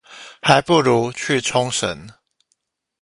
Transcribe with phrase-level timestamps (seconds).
[0.41, 2.09] 還不如去沖繩